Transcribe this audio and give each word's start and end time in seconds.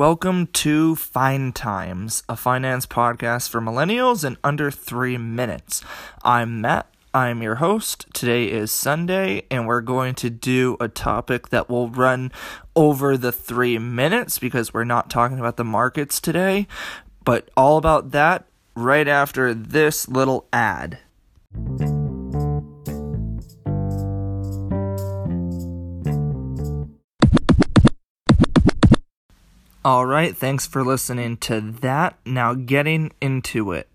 Welcome 0.00 0.46
to 0.54 0.96
Fine 0.96 1.52
Times, 1.52 2.22
a 2.26 2.34
finance 2.34 2.86
podcast 2.86 3.50
for 3.50 3.60
millennials 3.60 4.24
in 4.24 4.38
under 4.42 4.70
three 4.70 5.18
minutes. 5.18 5.84
I'm 6.24 6.62
Matt. 6.62 6.86
I'm 7.12 7.42
your 7.42 7.56
host. 7.56 8.06
Today 8.14 8.50
is 8.50 8.70
Sunday, 8.70 9.42
and 9.50 9.66
we're 9.66 9.82
going 9.82 10.14
to 10.14 10.30
do 10.30 10.78
a 10.80 10.88
topic 10.88 11.50
that 11.50 11.68
will 11.68 11.90
run 11.90 12.32
over 12.74 13.18
the 13.18 13.30
three 13.30 13.76
minutes 13.76 14.38
because 14.38 14.72
we're 14.72 14.84
not 14.84 15.10
talking 15.10 15.38
about 15.38 15.58
the 15.58 15.64
markets 15.64 16.18
today, 16.18 16.66
but 17.22 17.50
all 17.54 17.76
about 17.76 18.12
that 18.12 18.46
right 18.74 19.06
after 19.06 19.52
this 19.52 20.08
little 20.08 20.48
ad. 20.50 21.00
All 29.82 30.04
right, 30.04 30.36
thanks 30.36 30.66
for 30.66 30.84
listening 30.84 31.38
to 31.38 31.58
that. 31.62 32.18
Now, 32.26 32.52
getting 32.52 33.12
into 33.18 33.72
it. 33.72 33.88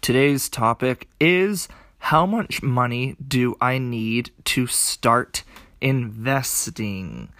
Today's 0.00 0.48
topic 0.48 1.08
is 1.18 1.66
how 1.98 2.26
much 2.26 2.62
money 2.62 3.16
do 3.26 3.56
I 3.60 3.78
need 3.78 4.30
to 4.44 4.68
start 4.68 5.42
investing? 5.80 7.32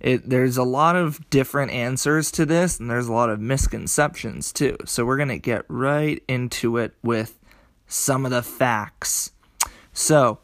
It, 0.00 0.30
there's 0.30 0.56
a 0.56 0.62
lot 0.62 0.96
of 0.96 1.28
different 1.28 1.70
answers 1.70 2.30
to 2.30 2.46
this, 2.46 2.80
and 2.80 2.88
there's 2.88 3.08
a 3.08 3.12
lot 3.12 3.28
of 3.28 3.40
misconceptions 3.40 4.54
too. 4.54 4.78
So, 4.86 5.04
we're 5.04 5.18
going 5.18 5.28
to 5.28 5.38
get 5.38 5.66
right 5.68 6.22
into 6.26 6.78
it 6.78 6.94
with 7.02 7.38
some 7.86 8.24
of 8.24 8.30
the 8.30 8.42
facts. 8.42 9.32
So, 9.92 10.38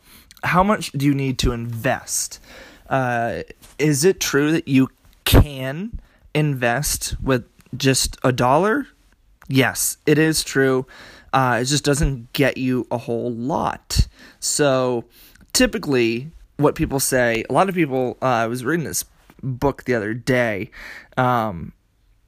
how 0.45 0.62
much 0.62 0.93
do 0.93 1.07
you 1.07 1.15
need 1.15 1.38
to 1.38 1.52
invest? 1.52 2.41
Uh, 2.91 3.45
is 3.79 4.05
it 4.05 4.21
true 4.21 4.52
that 4.52 4.69
you 4.69 4.91
can 5.24 5.98
invest 6.35 7.21
with 7.23 7.45
just 7.77 8.19
a 8.23 8.33
dollar? 8.33 8.87
Yes, 9.48 9.98
it 10.07 10.19
is 10.19 10.43
true. 10.43 10.87
Uh, 11.33 11.59
it 11.63 11.66
just 11.66 11.85
doesn't 11.85 12.33
get 12.33 12.57
you 12.57 12.87
a 12.91 12.99
whole 12.99 13.30
lot. 13.30 14.09
So 14.41 15.05
typically, 15.52 16.30
what 16.57 16.74
people 16.74 17.01
say, 17.01 17.45
a 17.49 17.52
lot 17.52 17.68
of 17.68 17.74
people, 17.74 18.16
uh, 18.23 18.27
I 18.27 18.46
was 18.46 18.65
reading 18.65 18.85
this 18.87 19.05
book 19.43 19.85
the 19.85 19.95
other 19.95 20.15
day 20.15 20.71
um, 21.16 21.73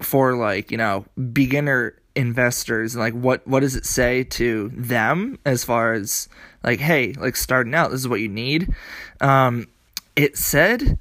for 0.01 0.35
like, 0.35 0.71
you 0.71 0.77
know, 0.77 1.07
beginner 1.33 1.95
investors 2.19 2.97
and 2.97 3.01
like 3.01 3.15
what 3.15 3.47
what 3.47 3.61
does 3.61 3.77
it 3.77 3.87
say 3.87 4.25
to 4.25 4.73
them 4.75 5.39
as 5.47 5.63
far 5.63 5.93
as 5.93 6.29
like 6.65 6.81
hey 6.81 7.13
like 7.13 7.37
starting 7.37 7.77
out 7.77 7.93
this 7.93 8.01
is 8.01 8.09
what 8.09 8.19
you 8.19 8.29
need 8.29 8.75
um 9.21 9.69
it 10.17 10.37
said 10.37 10.99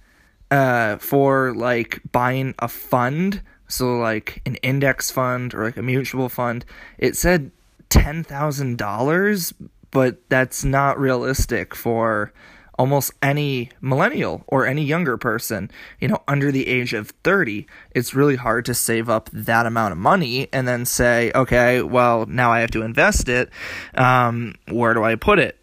uh, 0.51 0.97
for 0.97 1.53
like 1.53 2.01
buying 2.11 2.55
a 2.59 2.67
fund, 2.67 3.41
so 3.67 3.97
like 3.97 4.41
an 4.45 4.55
index 4.55 5.11
fund 5.11 5.53
or 5.53 5.65
like 5.65 5.77
a 5.77 5.83
mutual 5.83 6.29
fund, 6.29 6.65
it 6.97 7.15
said 7.15 7.51
ten 7.89 8.23
thousand 8.23 8.77
dollars, 8.77 9.53
but 9.91 10.29
that's 10.29 10.63
not 10.63 10.99
realistic 10.99 11.75
for 11.75 12.33
almost 12.77 13.11
any 13.21 13.69
millennial 13.81 14.43
or 14.47 14.65
any 14.65 14.83
younger 14.83 15.17
person, 15.17 15.71
you 15.99 16.07
know, 16.07 16.21
under 16.27 16.51
the 16.51 16.67
age 16.67 16.93
of 16.93 17.11
30, 17.23 17.65
it's 17.91 18.13
really 18.13 18.35
hard 18.35 18.65
to 18.65 18.73
save 18.73 19.09
up 19.09 19.29
that 19.33 19.65
amount 19.65 19.91
of 19.91 19.97
money 19.97 20.47
and 20.53 20.67
then 20.67 20.85
say, 20.85 21.31
okay, 21.33 21.81
well, 21.81 22.25
now 22.27 22.51
I 22.51 22.59
have 22.59 22.71
to 22.71 22.83
invest 22.83 23.29
it. 23.29 23.49
Um, 23.95 24.55
where 24.69 24.93
do 24.93 25.03
I 25.03 25.15
put 25.15 25.39
it? 25.39 25.56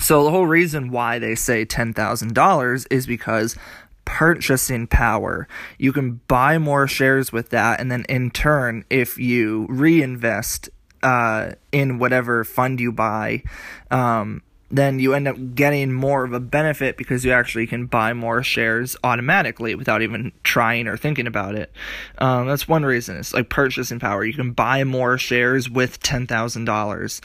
So 0.00 0.24
the 0.24 0.30
whole 0.30 0.46
reason 0.46 0.90
why 0.90 1.18
they 1.18 1.34
say 1.34 1.64
$10,000 1.64 2.86
is 2.90 3.06
because 3.06 3.56
purchasing 4.08 4.86
power. 4.86 5.46
You 5.76 5.92
can 5.92 6.20
buy 6.28 6.56
more 6.56 6.88
shares 6.88 7.30
with 7.30 7.50
that, 7.50 7.78
and 7.78 7.90
then 7.92 8.04
in 8.08 8.30
turn, 8.30 8.84
if 8.88 9.18
you 9.18 9.66
reinvest 9.68 10.70
uh, 11.02 11.52
in 11.72 11.98
whatever 11.98 12.42
fund 12.42 12.80
you 12.80 12.90
buy, 12.90 13.42
um, 13.90 14.42
then 14.70 14.98
you 14.98 15.14
end 15.14 15.28
up 15.28 15.36
getting 15.54 15.92
more 15.92 16.24
of 16.24 16.32
a 16.32 16.40
benefit 16.40 16.96
because 16.96 17.24
you 17.24 17.32
actually 17.32 17.66
can 17.66 17.86
buy 17.86 18.12
more 18.12 18.42
shares 18.42 18.96
automatically 19.04 19.74
without 19.74 20.02
even 20.02 20.32
trying 20.42 20.86
or 20.88 20.96
thinking 20.96 21.26
about 21.26 21.54
it. 21.54 21.70
Um, 22.18 22.46
that's 22.46 22.66
one 22.66 22.84
reason. 22.84 23.16
It's 23.18 23.34
like 23.34 23.50
purchasing 23.50 23.98
power. 23.98 24.24
You 24.24 24.34
can 24.34 24.52
buy 24.52 24.84
more 24.84 25.18
shares 25.18 25.68
with 25.68 26.00
ten 26.00 26.26
thousand 26.26 26.62
um, 26.62 26.74
dollars 26.74 27.20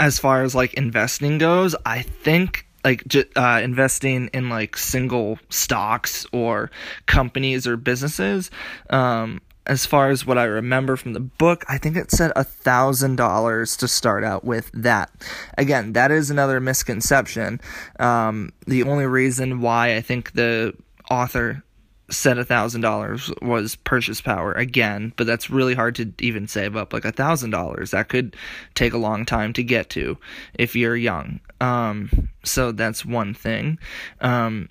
as 0.00 0.18
far 0.18 0.42
as 0.42 0.54
like 0.54 0.74
investing 0.74 1.38
goes, 1.38 1.76
I 1.84 2.02
think 2.02 2.66
like 2.82 3.04
uh, 3.36 3.60
investing 3.62 4.30
in 4.32 4.48
like 4.48 4.76
single 4.76 5.38
stocks 5.50 6.26
or 6.32 6.70
companies 7.06 7.66
or 7.66 7.76
businesses. 7.76 8.50
Um, 8.88 9.42
as 9.66 9.84
far 9.84 10.08
as 10.08 10.26
what 10.26 10.38
I 10.38 10.44
remember 10.44 10.96
from 10.96 11.12
the 11.12 11.20
book, 11.20 11.64
I 11.68 11.76
think 11.76 11.96
it 11.96 12.10
said 12.10 12.32
thousand 12.34 13.16
dollars 13.16 13.76
to 13.76 13.86
start 13.86 14.24
out 14.24 14.42
with 14.42 14.70
that. 14.72 15.12
Again, 15.58 15.92
that 15.92 16.10
is 16.10 16.30
another 16.30 16.58
misconception. 16.60 17.60
Um, 18.00 18.52
the 18.66 18.82
only 18.84 19.06
reason 19.06 19.60
why 19.60 19.94
I 19.94 20.00
think 20.00 20.32
the 20.32 20.74
author 21.10 21.62
said 22.10 22.38
a 22.38 22.44
thousand 22.44 22.80
dollars 22.80 23.30
was 23.40 23.76
purchase 23.76 24.20
power 24.20 24.52
again, 24.52 25.12
but 25.16 25.26
that's 25.26 25.50
really 25.50 25.74
hard 25.74 25.94
to 25.96 26.12
even 26.20 26.48
save 26.48 26.76
up 26.76 26.92
like 26.92 27.04
a 27.04 27.12
thousand 27.12 27.50
dollars. 27.50 27.92
That 27.92 28.08
could 28.08 28.36
take 28.74 28.92
a 28.92 28.98
long 28.98 29.24
time 29.24 29.52
to 29.54 29.62
get 29.62 29.90
to 29.90 30.18
if 30.54 30.74
you're 30.74 30.96
young. 30.96 31.40
Um, 31.60 32.28
so 32.44 32.72
that's 32.72 33.04
one 33.04 33.34
thing. 33.34 33.78
Um, 34.20 34.68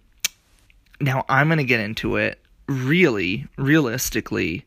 now 1.00 1.25
I'm 1.29 1.50
gonna 1.50 1.63
get 1.63 1.79
into 1.79 2.17
it. 2.17 2.39
Really, 2.67 3.47
realistically, 3.57 4.66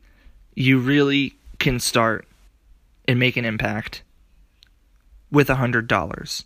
you 0.54 0.78
really 0.78 1.34
can 1.58 1.78
start 1.78 2.26
and 3.06 3.18
make 3.18 3.36
an 3.36 3.44
impact 3.44 4.02
with 5.30 5.48
a 5.50 5.56
hundred 5.56 5.88
dollars 5.88 6.44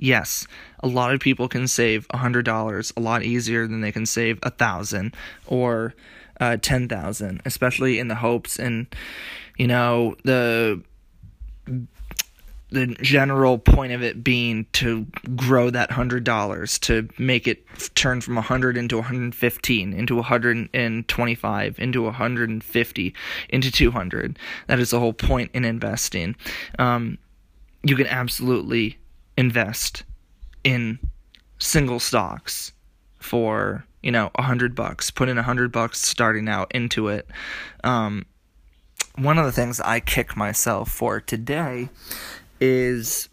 yes, 0.00 0.46
a 0.80 0.88
lot 0.88 1.14
of 1.14 1.20
people 1.20 1.48
can 1.48 1.68
save 1.68 2.08
$100 2.08 2.92
a 2.96 3.00
lot 3.00 3.22
easier 3.22 3.66
than 3.66 3.80
they 3.80 3.92
can 3.92 4.06
save 4.06 4.38
a 4.42 4.50
1000 4.50 5.14
or 5.46 5.94
uh, 6.40 6.56
10,000, 6.60 7.42
especially 7.44 7.98
in 7.98 8.08
the 8.08 8.14
hopes 8.16 8.58
and 8.58 8.86
you 9.60 9.66
know, 9.66 10.16
the 10.24 10.82
the 12.70 12.86
general 13.02 13.58
point 13.58 13.92
of 13.92 14.02
it 14.02 14.24
being 14.24 14.64
to 14.72 15.06
grow 15.36 15.68
that 15.68 15.90
hundred 15.90 16.24
dollars 16.24 16.78
to 16.78 17.08
make 17.18 17.46
it 17.46 17.62
turn 17.94 18.20
from 18.20 18.38
a 18.38 18.40
hundred 18.40 18.76
into 18.78 18.96
115 18.96 19.92
into 19.92 20.14
125 20.14 21.78
into 21.78 22.02
150 22.02 23.14
into 23.48 23.70
200 23.72 24.38
that 24.68 24.78
is 24.78 24.90
the 24.90 25.00
whole 25.00 25.12
point 25.12 25.50
in 25.52 25.64
investing. 25.64 26.36
Um, 26.78 27.18
you 27.82 27.96
can 27.96 28.06
absolutely 28.06 28.99
invest 29.40 30.04
in 30.62 30.98
single 31.58 31.98
stocks 31.98 32.72
for 33.18 33.86
you 34.02 34.12
know 34.12 34.30
a 34.34 34.42
hundred 34.42 34.74
bucks 34.74 35.10
put 35.10 35.28
in 35.28 35.38
a 35.38 35.42
hundred 35.42 35.72
bucks 35.72 36.00
starting 36.00 36.48
out 36.48 36.70
into 36.74 37.08
it. 37.08 37.26
Um, 37.82 38.26
one 39.16 39.38
of 39.38 39.44
the 39.44 39.52
things 39.52 39.80
i 39.80 39.98
kick 39.98 40.36
myself 40.36 40.90
for 40.90 41.20
today 41.20 41.88
is 42.60 43.28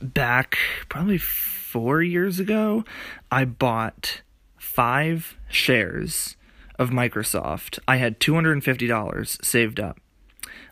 back 0.00 0.56
probably 0.88 1.18
four 1.18 2.02
years 2.02 2.40
ago 2.40 2.84
i 3.30 3.44
bought 3.44 4.22
five 4.56 5.36
shares 5.48 6.36
of 6.80 6.88
microsoft. 6.88 7.78
I 7.86 7.96
had 7.96 8.18
$250 8.20 9.44
saved 9.44 9.78
up. 9.78 10.00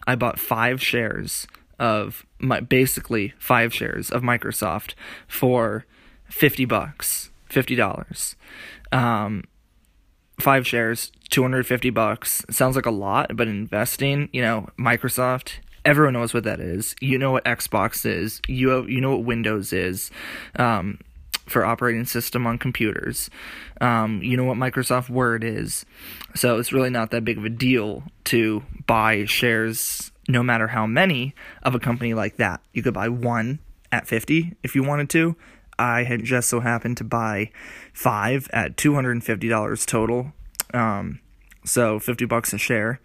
I 0.06 0.15
bought 0.15 0.38
five 0.38 0.82
shares 0.82 1.47
of 1.78 2.27
my 2.39 2.61
basically 2.61 3.34
five 3.39 3.72
shares 3.72 4.11
of 4.11 4.22
Microsoft 4.22 4.94
for 5.27 5.84
50 6.28 6.65
bucks, 6.65 7.31
$50. 7.50 8.34
Um, 8.93 9.44
five 10.41 10.66
shares, 10.66 11.12
250 11.31 11.91
bucks. 11.91 12.45
Sounds 12.51 12.77
like 12.77 12.86
a 12.86 12.91
lot, 12.91 13.36
but 13.36 13.48
investing, 13.48 14.28
you 14.33 14.42
know, 14.42 14.69
Microsoft, 14.78 15.54
everyone 15.84 16.15
knows 16.15 16.34
what 16.34 16.45
that 16.45 16.60
is. 16.60 16.95
You 17.01 17.19
know 17.19 17.33
what 17.33 17.45
Xbox 17.45 18.04
is. 18.07 18.41
You 18.47 18.86
you 18.86 19.01
know 19.01 19.16
what 19.16 19.25
Windows 19.25 19.72
is. 19.72 20.10
Um, 20.57 20.98
for 21.47 21.65
operating 21.65 22.04
system 22.04 22.47
on 22.47 22.59
computers. 22.59 23.30
Um, 23.80 24.22
you 24.22 24.36
know 24.36 24.45
what 24.45 24.59
Microsoft 24.59 25.09
Word 25.09 25.42
is. 25.42 25.86
So 26.34 26.59
it's 26.59 26.72
really 26.72 26.91
not 26.91 27.10
that 27.10 27.25
big 27.25 27.39
of 27.39 27.45
a 27.47 27.48
deal 27.48 28.03
to 28.25 28.63
buy 28.86 29.25
shares 29.25 30.13
no 30.28 30.42
matter 30.42 30.69
how 30.69 30.86
many 30.86 31.34
of 31.63 31.75
a 31.75 31.80
company 31.80 32.15
like 32.15 32.36
that. 32.36 32.60
You 32.72 32.83
could 32.83 32.95
buy 32.95 33.09
one 33.09 33.59
at 33.91 34.07
50 34.07 34.54
if 34.63 34.75
you 34.77 34.83
wanted 34.83 35.09
to. 35.10 35.34
I 35.78 36.03
had 36.04 36.25
just 36.25 36.48
so 36.48 36.60
happened 36.60 36.98
to 36.98 37.04
buy 37.04 37.51
five 37.92 38.48
at 38.53 38.77
$250 38.77 39.86
total. 39.86 40.33
Um, 40.75 41.21
so 41.65 41.98
50 41.98 42.27
bucks 42.27 42.53
a 42.53 42.59
share. 42.59 43.01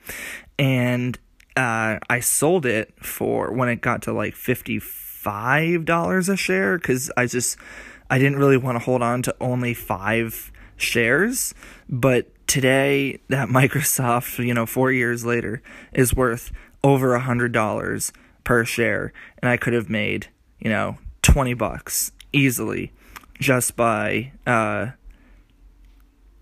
And 0.59 1.17
uh, 1.55 1.99
I 2.09 2.19
sold 2.19 2.65
it 2.65 2.93
for 3.03 3.53
when 3.53 3.69
it 3.69 3.81
got 3.81 4.01
to 4.03 4.13
like 4.13 4.33
$55 4.33 6.29
a 6.29 6.37
share 6.37 6.77
because 6.77 7.11
I 7.15 7.27
just, 7.27 7.57
I 8.09 8.17
didn't 8.17 8.37
really 8.37 8.57
want 8.57 8.77
to 8.77 8.83
hold 8.83 9.01
on 9.01 9.21
to 9.23 9.35
only 9.39 9.73
five 9.73 10.51
shares. 10.75 11.53
But 11.87 12.31
today 12.47 13.19
that 13.29 13.47
Microsoft, 13.49 14.43
you 14.43 14.53
know, 14.53 14.65
four 14.65 14.91
years 14.91 15.25
later, 15.25 15.61
is 15.93 16.13
worth 16.13 16.51
over 16.83 17.13
a 17.13 17.19
hundred 17.19 17.51
dollars 17.51 18.11
per 18.43 18.65
share, 18.65 19.13
and 19.41 19.49
I 19.49 19.57
could 19.57 19.73
have 19.73 19.89
made, 19.89 20.27
you 20.59 20.69
know, 20.69 20.97
twenty 21.21 21.53
bucks 21.53 22.11
easily 22.31 22.91
just 23.39 23.75
by 23.75 24.31
uh, 24.45 24.87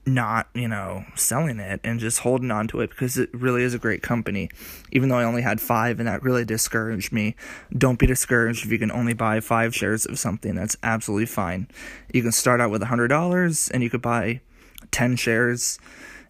not, 0.05 0.47
you 0.53 0.67
know, 0.67 1.05
selling 1.15 1.59
it 1.59 1.79
and 1.83 1.99
just 1.99 2.19
holding 2.19 2.51
on 2.51 2.67
to 2.69 2.81
it 2.81 2.89
because 2.89 3.17
it 3.17 3.29
really 3.33 3.63
is 3.63 3.73
a 3.73 3.79
great 3.79 4.01
company. 4.01 4.49
Even 4.91 5.09
though 5.09 5.17
I 5.17 5.23
only 5.23 5.41
had 5.41 5.61
five 5.61 5.99
and 5.99 6.07
that 6.07 6.23
really 6.23 6.45
discouraged 6.45 7.11
me. 7.11 7.35
Don't 7.77 7.99
be 7.99 8.07
discouraged 8.07 8.65
if 8.65 8.71
you 8.71 8.79
can 8.79 8.91
only 8.91 9.13
buy 9.13 9.39
five 9.39 9.75
shares 9.75 10.05
of 10.05 10.19
something. 10.19 10.55
That's 10.55 10.77
absolutely 10.83 11.27
fine. 11.27 11.67
You 12.13 12.21
can 12.21 12.31
start 12.31 12.61
out 12.61 12.71
with 12.71 12.81
a 12.81 12.87
$100 12.87 13.71
and 13.71 13.83
you 13.83 13.89
could 13.89 14.01
buy 14.01 14.41
10 14.91 15.15
shares 15.15 15.79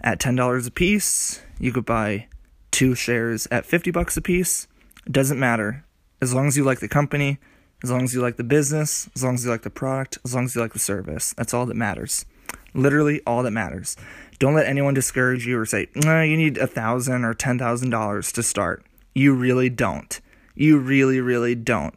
at 0.02 0.20
$10 0.20 0.68
a 0.68 0.72
piece. 0.72 1.42
You 1.60 1.72
could 1.72 1.86
buy 1.86 2.28
two 2.72 2.96
shares 2.96 3.48
at 3.52 3.66
50 3.66 3.92
bucks 3.92 4.18
a 4.18 4.22
piece. 4.22 4.68
It 5.06 5.12
doesn't 5.12 5.40
matter. 5.40 5.86
As 6.22 6.34
long 6.34 6.48
as 6.48 6.58
you 6.58 6.64
like 6.64 6.80
the 6.80 6.88
company, 6.88 7.40
as 7.84 7.92
long 7.92 8.04
as 8.04 8.14
you 8.14 8.22
like 8.22 8.38
the 8.38 8.44
business, 8.44 9.10
as 9.16 9.24
long 9.24 9.36
as 9.36 9.44
you 9.44 9.52
like 9.52 9.64
the 9.64 9.70
product, 9.70 10.18
as 10.24 10.36
long 10.36 10.46
as 10.46 10.56
you 10.56 10.62
like 10.62 10.74
the 10.74 10.80
service. 10.80 11.34
That's 11.36 11.54
all 11.54 11.66
that 11.66 11.76
matters. 11.76 12.26
Literally 12.74 13.22
all 13.26 13.44
that 13.44 13.52
matters. 13.52 13.98
Don't 14.40 14.54
let 14.54 14.68
anyone 14.68 14.94
discourage 14.94 15.46
you 15.46 15.58
or 15.60 15.66
say, 15.66 15.88
nah, 15.96 16.22
you 16.22 16.38
need 16.38 16.58
a 16.58 16.68
thousand 16.68 17.26
or 17.26 17.34
ten 17.34 17.58
thousand 17.58 17.90
dollars 17.90 18.32
to 18.34 18.44
start. 18.44 18.84
You 19.14 19.34
really 19.34 19.70
don't. 19.70 20.20
You 20.56 20.78
really, 20.78 21.20
really 21.20 21.56
don't. 21.56 21.96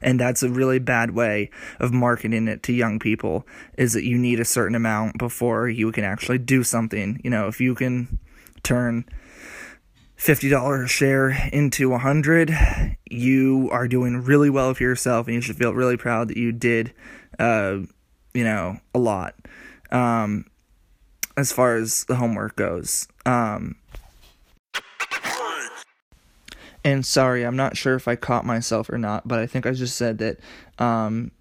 And 0.00 0.18
that's 0.18 0.42
a 0.42 0.48
really 0.48 0.78
bad 0.78 1.10
way 1.10 1.50
of 1.78 1.92
marketing 1.92 2.48
it 2.48 2.62
to 2.64 2.72
young 2.72 2.98
people 2.98 3.46
is 3.76 3.92
that 3.92 4.04
you 4.04 4.16
need 4.16 4.40
a 4.40 4.44
certain 4.44 4.74
amount 4.74 5.18
before 5.18 5.68
you 5.68 5.92
can 5.92 6.04
actually 6.04 6.38
do 6.38 6.62
something. 6.62 7.20
You 7.22 7.30
know, 7.30 7.48
if 7.48 7.60
you 7.60 7.74
can 7.74 8.18
turn 8.62 9.04
$50 10.18 10.84
a 10.84 10.88
share 10.88 11.48
into 11.52 11.88
100 11.90 12.96
you 13.08 13.68
are 13.70 13.86
doing 13.86 14.22
really 14.22 14.50
well 14.50 14.74
for 14.74 14.82
yourself 14.82 15.26
and 15.26 15.34
you 15.34 15.40
should 15.40 15.56
feel 15.56 15.72
really 15.72 15.96
proud 15.96 16.28
that 16.28 16.36
you 16.36 16.52
did 16.52 16.92
uh, 17.38 17.78
you 18.34 18.44
know 18.44 18.78
a 18.94 18.98
lot 18.98 19.34
um, 19.90 20.44
as 21.36 21.52
far 21.52 21.76
as 21.76 22.04
the 22.04 22.16
homework 22.16 22.56
goes. 22.56 23.06
Um, 23.24 23.76
and 26.84 27.04
sorry 27.04 27.44
i'm 27.44 27.56
not 27.56 27.76
sure 27.76 27.96
if 27.96 28.06
i 28.06 28.14
caught 28.14 28.46
myself 28.46 28.88
or 28.88 28.98
not 28.98 29.26
but 29.26 29.40
i 29.40 29.46
think 29.46 29.66
i 29.66 29.72
just 29.72 29.96
said 29.96 30.18
that 30.18 30.38
um, 30.78 31.32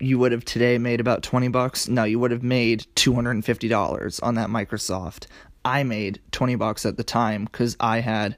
you 0.00 0.18
would 0.18 0.32
have 0.32 0.44
today 0.44 0.78
made 0.78 1.00
about 1.00 1.22
20 1.22 1.48
bucks. 1.48 1.88
No 1.88 2.04
you 2.04 2.18
would 2.18 2.30
have 2.30 2.42
made 2.42 2.86
$250 2.96 4.22
on 4.22 4.34
that 4.34 4.48
microsoft 4.48 5.26
I 5.64 5.82
made 5.82 6.20
20 6.32 6.56
bucks 6.56 6.84
at 6.86 6.96
the 6.96 7.04
time 7.04 7.46
cuz 7.48 7.76
I 7.80 8.00
had 8.00 8.36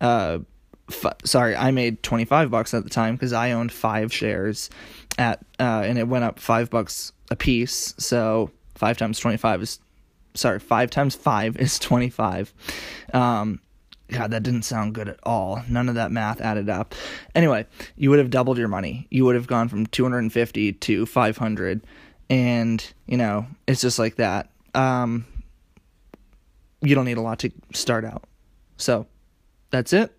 uh 0.00 0.38
f- 0.88 1.16
sorry, 1.24 1.56
I 1.56 1.70
made 1.70 2.02
25 2.02 2.50
bucks 2.50 2.74
at 2.74 2.84
the 2.84 2.90
time 2.90 3.18
cuz 3.18 3.32
I 3.32 3.52
owned 3.52 3.72
5 3.72 4.12
shares 4.12 4.70
at 5.18 5.40
uh 5.58 5.82
and 5.84 5.98
it 5.98 6.08
went 6.08 6.24
up 6.24 6.38
5 6.38 6.70
bucks 6.70 7.12
a 7.30 7.36
piece. 7.36 7.94
So 7.98 8.50
5 8.76 8.96
times 8.96 9.18
25 9.18 9.62
is 9.62 9.80
sorry, 10.34 10.60
5 10.60 10.90
times 10.90 11.14
5 11.14 11.56
is 11.56 11.78
25. 11.78 12.52
Um 13.12 13.60
God, 14.10 14.30
that 14.30 14.42
didn't 14.42 14.62
sound 14.62 14.94
good 14.94 15.08
at 15.08 15.18
all. 15.22 15.62
None 15.68 15.90
of 15.90 15.96
that 15.96 16.10
math 16.10 16.40
added 16.40 16.70
up. 16.70 16.94
Anyway, 17.34 17.66
you 17.94 18.08
would 18.08 18.18
have 18.18 18.30
doubled 18.30 18.56
your 18.56 18.68
money. 18.68 19.06
You 19.10 19.26
would 19.26 19.34
have 19.34 19.46
gone 19.46 19.68
from 19.68 19.84
250 19.84 20.72
to 20.72 21.04
500 21.04 21.86
and, 22.30 22.92
you 23.06 23.18
know, 23.18 23.46
it's 23.66 23.82
just 23.82 23.98
like 23.98 24.16
that. 24.16 24.48
Um 24.74 25.26
you 26.80 26.94
don't 26.94 27.04
need 27.04 27.18
a 27.18 27.22
lot 27.22 27.38
to 27.40 27.50
start 27.72 28.04
out. 28.04 28.24
So 28.76 29.06
that's 29.70 29.92
it. 29.92 30.16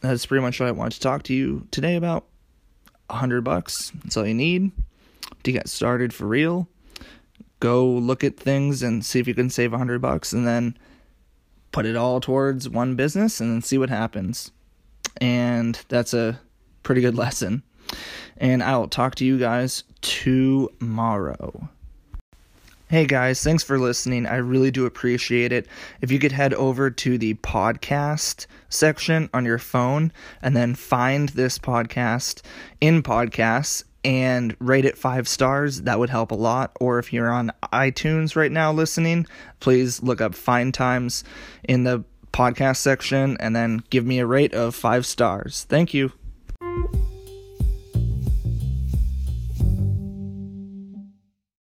That's 0.00 0.26
pretty 0.26 0.42
much 0.42 0.58
what 0.60 0.68
I 0.68 0.72
wanted 0.72 0.94
to 0.94 1.00
talk 1.00 1.22
to 1.24 1.34
you 1.34 1.66
today 1.70 1.96
about. 1.96 2.26
A 3.08 3.14
hundred 3.14 3.42
bucks. 3.42 3.92
That's 4.02 4.16
all 4.16 4.26
you 4.26 4.34
need 4.34 4.72
to 5.42 5.52
get 5.52 5.68
started 5.68 6.12
for 6.12 6.26
real. 6.26 6.68
Go 7.60 7.86
look 7.86 8.24
at 8.24 8.36
things 8.36 8.82
and 8.82 9.04
see 9.04 9.18
if 9.18 9.28
you 9.28 9.34
can 9.34 9.50
save 9.50 9.72
a 9.72 9.78
hundred 9.78 10.00
bucks 10.00 10.32
and 10.32 10.46
then 10.46 10.76
put 11.72 11.86
it 11.86 11.96
all 11.96 12.20
towards 12.20 12.68
one 12.68 12.96
business 12.96 13.40
and 13.40 13.50
then 13.50 13.62
see 13.62 13.78
what 13.78 13.90
happens. 13.90 14.50
And 15.20 15.80
that's 15.88 16.14
a 16.14 16.40
pretty 16.82 17.00
good 17.00 17.16
lesson. 17.16 17.62
And 18.36 18.62
I'll 18.62 18.88
talk 18.88 19.16
to 19.16 19.24
you 19.24 19.38
guys 19.38 19.84
tomorrow. 20.00 21.68
Hey 22.90 23.06
guys, 23.06 23.40
thanks 23.40 23.62
for 23.62 23.78
listening. 23.78 24.26
I 24.26 24.38
really 24.38 24.72
do 24.72 24.84
appreciate 24.84 25.52
it. 25.52 25.68
If 26.00 26.10
you 26.10 26.18
could 26.18 26.32
head 26.32 26.52
over 26.52 26.90
to 26.90 27.18
the 27.18 27.34
podcast 27.34 28.46
section 28.68 29.30
on 29.32 29.44
your 29.44 29.58
phone 29.58 30.10
and 30.42 30.56
then 30.56 30.74
find 30.74 31.28
this 31.28 31.56
podcast 31.56 32.42
in 32.80 33.04
podcasts 33.04 33.84
and 34.02 34.56
rate 34.58 34.84
it 34.84 34.98
five 34.98 35.28
stars, 35.28 35.82
that 35.82 36.00
would 36.00 36.10
help 36.10 36.32
a 36.32 36.34
lot. 36.34 36.76
Or 36.80 36.98
if 36.98 37.12
you're 37.12 37.30
on 37.30 37.52
iTunes 37.72 38.34
right 38.34 38.50
now 38.50 38.72
listening, 38.72 39.24
please 39.60 40.02
look 40.02 40.20
up 40.20 40.34
Fine 40.34 40.72
Times 40.72 41.22
in 41.62 41.84
the 41.84 42.02
podcast 42.32 42.78
section 42.78 43.36
and 43.38 43.54
then 43.54 43.84
give 43.90 44.04
me 44.04 44.18
a 44.18 44.26
rate 44.26 44.52
of 44.52 44.74
five 44.74 45.06
stars. 45.06 45.64
Thank 45.68 45.94
you. 45.94 46.10